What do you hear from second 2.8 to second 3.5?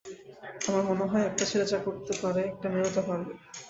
তা পারবে।